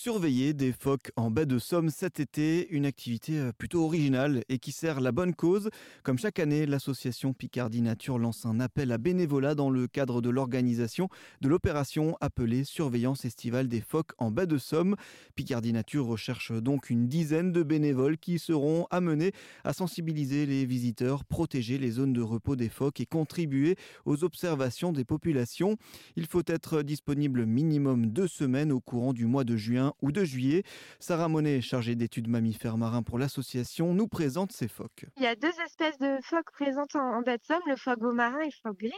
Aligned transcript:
Surveiller 0.00 0.52
des 0.52 0.70
phoques 0.70 1.10
en 1.16 1.28
baie 1.28 1.44
de 1.44 1.58
Somme 1.58 1.90
cet 1.90 2.20
été, 2.20 2.68
une 2.70 2.86
activité 2.86 3.36
euh, 3.36 3.50
plutôt 3.50 3.84
originale 3.84 4.44
et 4.48 4.60
qui 4.60 4.70
sert 4.70 5.00
la 5.00 5.10
bonne 5.10 5.34
cause. 5.34 5.70
Comme 6.04 6.20
chaque 6.20 6.38
année, 6.38 6.66
l'association 6.66 7.32
Picardie 7.32 7.82
Nature 7.82 8.16
lance 8.16 8.46
un 8.46 8.60
appel 8.60 8.92
à 8.92 8.98
bénévolat 8.98 9.56
dans 9.56 9.70
le 9.70 9.88
cadre 9.88 10.20
de 10.20 10.30
l'organisation 10.30 11.08
de 11.40 11.48
l'opération 11.48 12.16
appelée 12.20 12.62
Surveillance 12.62 13.24
estivale 13.24 13.66
des 13.66 13.80
phoques 13.80 14.12
en 14.18 14.30
baie 14.30 14.46
de 14.46 14.56
Somme. 14.56 14.94
Picardie 15.34 15.72
Nature 15.72 16.06
recherche 16.06 16.52
donc 16.52 16.90
une 16.90 17.08
dizaine 17.08 17.50
de 17.50 17.64
bénévoles 17.64 18.18
qui 18.18 18.38
seront 18.38 18.86
amenés 18.92 19.32
à 19.64 19.72
sensibiliser 19.72 20.46
les 20.46 20.64
visiteurs, 20.64 21.24
protéger 21.24 21.76
les 21.76 21.90
zones 21.90 22.12
de 22.12 22.22
repos 22.22 22.54
des 22.54 22.68
phoques 22.68 23.00
et 23.00 23.06
contribuer 23.06 23.74
aux 24.04 24.22
observations 24.22 24.92
des 24.92 25.04
populations. 25.04 25.76
Il 26.14 26.26
faut 26.26 26.44
être 26.46 26.82
disponible 26.82 27.46
minimum 27.46 28.06
deux 28.06 28.28
semaines 28.28 28.70
au 28.70 28.78
courant 28.78 29.12
du 29.12 29.26
mois 29.26 29.42
de 29.42 29.56
juin 29.56 29.87
ou 30.02 30.12
de 30.12 30.24
juillet. 30.24 30.62
Sarah 31.00 31.28
Monet, 31.28 31.60
chargée 31.60 31.94
d'études 31.94 32.28
mammifères 32.28 32.76
marins 32.76 33.02
pour 33.02 33.18
l'association, 33.18 33.94
nous 33.94 34.08
présente 34.08 34.52
ces 34.52 34.68
phoques. 34.68 35.06
Il 35.16 35.22
y 35.22 35.26
a 35.26 35.34
deux 35.34 35.52
espèces 35.64 35.98
de 35.98 36.18
phoques 36.22 36.50
présentes 36.52 36.94
en, 36.96 37.22
baie 37.22 37.38
de 37.38 37.42
Somme, 37.42 37.62
le 37.66 37.76
phoque 37.76 38.00
beau 38.00 38.12
marin 38.12 38.40
et 38.40 38.46
le 38.46 38.60
phoque 38.62 38.78
gris. 38.78 38.92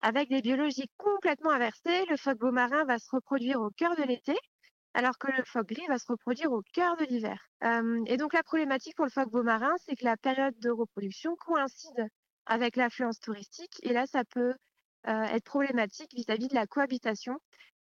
Avec 0.00 0.28
des 0.28 0.40
biologies 0.42 0.88
complètement 0.96 1.50
inversées, 1.50 2.04
le 2.08 2.16
phoque 2.16 2.38
beau 2.38 2.52
marin 2.52 2.84
va 2.84 2.98
se 2.98 3.10
reproduire 3.10 3.60
au 3.60 3.70
cœur 3.70 3.96
de 3.96 4.04
l'été, 4.04 4.36
alors 4.94 5.18
que 5.18 5.30
le 5.36 5.42
phoque 5.44 5.68
gris 5.68 5.86
va 5.88 5.98
se 5.98 6.06
reproduire 6.06 6.52
au 6.52 6.62
cœur 6.72 6.96
de 6.96 7.04
l'hiver. 7.04 7.48
Euh, 7.64 8.02
et 8.06 8.16
donc 8.16 8.32
la 8.32 8.42
problématique 8.42 8.94
pour 8.96 9.06
le 9.06 9.10
phoque 9.10 9.30
beau 9.30 9.42
marin, 9.42 9.72
c'est 9.84 9.96
que 9.96 10.04
la 10.04 10.16
période 10.16 10.58
de 10.60 10.70
reproduction 10.70 11.34
coïncide 11.36 12.08
avec 12.46 12.76
l'affluence 12.76 13.20
touristique, 13.20 13.78
et 13.82 13.92
là 13.92 14.06
ça 14.06 14.24
peut 14.24 14.54
euh, 15.08 15.22
être 15.24 15.44
problématique 15.44 16.10
vis-à-vis 16.14 16.46
-vis 16.46 16.50
de 16.50 16.54
la 16.54 16.66
cohabitation 16.66 17.38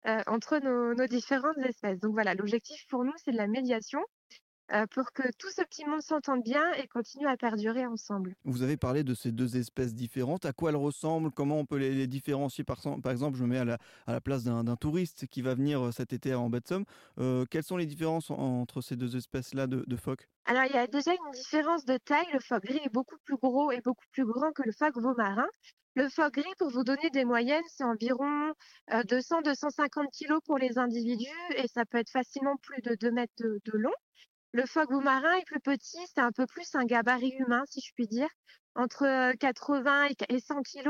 euh, 0.07 0.21
entre 0.27 0.59
nos, 0.59 0.93
nos, 0.93 1.07
différentes 1.07 1.57
espèces. 1.59 1.99
Donc 1.99 2.13
voilà, 2.13 2.33
l'objectif 2.33 2.85
pour 2.89 3.03
nous, 3.03 3.13
c'est 3.23 3.31
de 3.31 3.37
la 3.37 3.47
médiation 3.47 4.01
euh, 4.71 4.87
pour 4.87 5.11
que 5.11 5.23
tout 5.37 5.49
ce 5.49 5.61
petit 5.61 5.85
monde 5.85 6.01
s'entende 6.01 6.41
bien 6.41 6.71
et 6.73 6.87
continue 6.87 7.27
à 7.27 7.35
perdurer 7.35 7.85
ensemble. 7.85 8.33
Vous 8.45 8.63
avez 8.63 8.77
parlé 8.77 9.03
de 9.03 9.13
ces 9.13 9.31
deux 9.31 9.57
espèces 9.57 9.93
différentes. 9.93 10.45
À 10.45 10.53
quoi 10.53 10.69
elles 10.69 10.77
ressemblent? 10.77 11.31
Comment 11.31 11.59
on 11.59 11.65
peut 11.65 11.77
les, 11.77 11.93
les 11.93 12.07
différencier? 12.07 12.63
Par, 12.63 12.79
par, 13.03 13.11
exemple, 13.11 13.37
je 13.37 13.43
me 13.43 13.49
mets 13.49 13.57
à 13.57 13.65
la, 13.65 13.77
à 14.07 14.13
la 14.13 14.21
place 14.21 14.45
d'un 14.45 14.75
touriste 14.77 15.27
qui 15.27 15.41
va 15.41 15.53
venir 15.53 15.81
euh, 15.81 15.91
cet 15.91 16.13
été 16.13 16.33
en 16.33 16.49
baie 16.49 16.61
de 16.61 16.67
Somme. 16.67 16.85
Euh, 17.19 17.45
quelles 17.51 17.63
sont 17.63 17.77
les 17.77 17.85
différences 17.85 18.31
entre 18.31 18.79
ces 18.79 18.95
deux 18.95 19.17
espèces-là 19.17 19.67
de, 19.67 19.83
de 19.85 19.95
phoques? 19.97 20.29
Alors, 20.45 20.63
il 20.63 20.73
y 20.73 20.79
a 20.79 20.87
déjà 20.87 21.11
une 21.11 21.31
différence 21.33 21.83
de 21.83 21.97
taille. 21.97 22.27
Le 22.33 22.39
phoque 22.39 22.63
gris 22.63 22.81
est 22.83 22.93
beaucoup 22.93 23.17
plus 23.25 23.35
gros 23.35 23.69
et 23.71 23.81
beaucoup 23.81 24.05
plus 24.11 24.25
grand 24.25 24.53
que 24.53 24.63
le 24.63 24.71
phoque 24.71 24.97
veau 24.97 25.13
marin. 25.15 25.47
Le 25.95 26.09
phoque 26.09 26.33
gris, 26.33 26.53
pour 26.57 26.71
vous 26.71 26.83
donner 26.83 27.11
des 27.11 27.23
moyennes, 27.23 27.63
c'est 27.67 27.83
environ 27.83 28.53
200-250 28.89 30.07
kg 30.09 30.39
pour 30.43 30.57
les 30.57 30.79
individus 30.79 31.29
et 31.55 31.67
ça 31.67 31.85
peut 31.85 31.99
être 31.99 32.09
facilement 32.09 32.57
plus 32.57 32.81
de 32.81 32.95
2 32.95 33.11
mètres 33.11 33.33
de, 33.37 33.59
long. 33.73 33.93
Le 34.53 34.65
phoque 34.65 34.89
marin 34.89 35.33
est 35.35 35.45
plus 35.45 35.59
petit, 35.59 35.99
c'est 36.11 36.21
un 36.21 36.31
peu 36.31 36.47
plus 36.47 36.73
un 36.73 36.85
gabarit 36.85 37.35
humain, 37.37 37.61
si 37.67 37.79
je 37.81 37.93
puis 37.93 38.07
dire, 38.07 38.29
entre 38.73 39.33
80 39.37 40.07
et 40.29 40.39
100 40.39 40.63
kg 40.63 40.89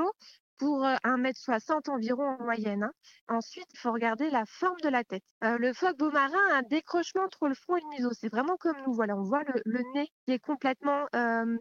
pour 0.58 0.86
1m60 0.86 1.90
environ 1.90 2.24
en 2.24 2.44
moyenne. 2.44 2.84
Hein. 2.84 2.92
Ensuite, 3.28 3.68
il 3.74 3.80
faut 3.80 3.92
regarder 3.92 4.30
la 4.30 4.46
forme 4.46 4.80
de 4.84 4.90
la 4.90 5.04
tête. 5.04 5.24
Euh, 5.44 5.58
le 5.58 5.74
phoque 5.74 6.00
marin 6.00 6.40
a 6.52 6.60
un 6.60 6.62
décrochement 6.62 7.24
entre 7.24 7.50
le 7.50 7.56
front 7.56 7.76
et 7.76 7.82
le 7.82 7.98
museau. 7.98 8.12
C'est 8.14 8.30
vraiment 8.30 8.56
comme 8.56 8.78
nous. 8.86 8.94
Voilà, 8.94 9.18
on 9.18 9.24
voit 9.24 9.44
le, 9.66 9.82
nez 9.96 10.08
qui 10.26 10.34
est 10.34 10.40
complètement 10.40 11.08
euh, 11.14 11.58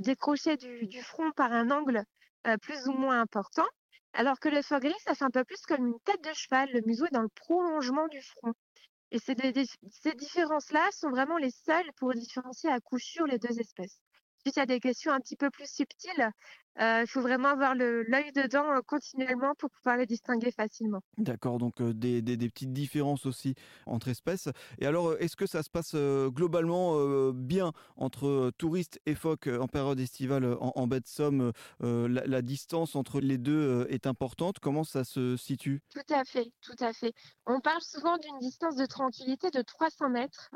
décroché 0.00 0.58
du, 0.58 1.00
front 1.02 1.30
par 1.32 1.52
un 1.52 1.70
angle 1.70 2.04
euh, 2.46 2.56
plus 2.58 2.88
ou 2.88 2.92
moins 2.92 3.20
important. 3.20 3.66
Alors 4.14 4.38
que 4.40 4.48
le 4.48 4.62
phoque 4.62 4.82
gris, 4.82 4.94
ça 5.04 5.14
fait 5.14 5.24
un 5.24 5.30
peu 5.30 5.44
plus 5.44 5.62
comme 5.62 5.86
une 5.86 6.00
tête 6.04 6.22
de 6.22 6.32
cheval. 6.34 6.68
Le 6.72 6.82
museau 6.86 7.06
est 7.06 7.14
dans 7.14 7.22
le 7.22 7.28
prolongement 7.28 8.08
du 8.08 8.20
front. 8.22 8.52
Et 9.10 9.18
ces, 9.18 9.34
ces 9.90 10.14
différences-là 10.14 10.88
sont 10.92 11.10
vraiment 11.10 11.38
les 11.38 11.50
seules 11.50 11.92
pour 11.96 12.14
différencier 12.14 12.70
à 12.70 12.80
coup 12.80 12.98
sûr 12.98 13.26
les 13.26 13.38
deux 13.38 13.58
espèces. 13.60 14.00
Y 14.44 14.58
a 14.58 14.66
des 14.66 14.80
questions 14.80 15.12
un 15.12 15.20
petit 15.20 15.36
peu 15.36 15.50
plus 15.50 15.70
subtiles. 15.70 16.32
Euh, 16.80 17.02
il 17.02 17.06
faut 17.06 17.20
vraiment 17.20 17.48
avoir 17.48 17.74
l'œil 17.74 18.32
dedans 18.34 18.64
euh, 18.70 18.80
continuellement 18.86 19.54
pour 19.58 19.70
pouvoir 19.70 19.98
les 19.98 20.06
distinguer 20.06 20.50
facilement. 20.50 21.00
D'accord, 21.18 21.58
donc 21.58 21.80
euh, 21.82 21.92
des, 21.92 22.22
des, 22.22 22.38
des, 22.38 22.48
petites 22.48 22.72
différences 22.72 23.26
aussi 23.26 23.54
entre 23.84 24.08
espèces. 24.08 24.48
Et 24.78 24.86
alors, 24.86 25.14
est-ce 25.20 25.36
que 25.36 25.46
ça 25.46 25.62
se 25.62 25.68
passe 25.68 25.92
euh, 25.94 26.30
globalement 26.30 26.94
euh, 26.96 27.32
bien 27.34 27.72
entre 27.96 28.50
touristes 28.56 29.00
et 29.04 29.14
phoques 29.14 29.48
en 29.48 29.68
période 29.68 30.00
estivale 30.00 30.44
en, 30.60 30.72
en 30.74 30.86
baie 30.86 31.00
de 31.00 31.06
Somme 31.06 31.52
la, 31.80 32.26
la, 32.26 32.42
distance 32.42 32.96
entre 32.96 33.20
les 33.20 33.38
deux 33.38 33.86
est 33.90 34.06
importante? 34.06 34.58
Comment 34.58 34.84
ça 34.84 35.04
se 35.04 35.36
situe? 35.36 35.82
Tout 35.90 36.14
à 36.14 36.24
fait, 36.24 36.50
tout 36.62 36.76
à 36.80 36.92
fait. 36.92 37.12
On 37.46 37.60
parle 37.60 37.82
souvent 37.82 38.16
d'une 38.16 38.38
distance 38.38 38.76
de 38.76 38.86
tranquillité 38.86 39.50
de 39.50 39.62
300 39.62 40.08
mètres 40.08 40.50